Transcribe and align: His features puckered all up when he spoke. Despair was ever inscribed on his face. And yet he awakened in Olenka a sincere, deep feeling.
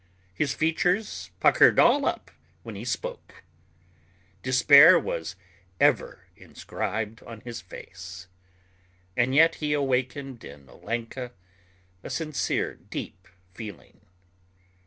His 0.33 0.55
features 0.55 1.29
puckered 1.39 1.77
all 1.77 2.07
up 2.07 2.31
when 2.63 2.73
he 2.73 2.83
spoke. 2.85 3.43
Despair 4.41 4.97
was 4.97 5.35
ever 5.79 6.25
inscribed 6.35 7.21
on 7.21 7.41
his 7.41 7.61
face. 7.61 8.25
And 9.15 9.35
yet 9.35 9.53
he 9.61 9.73
awakened 9.73 10.43
in 10.43 10.67
Olenka 10.67 11.33
a 12.01 12.09
sincere, 12.09 12.79
deep 12.89 13.27
feeling. 13.53 14.01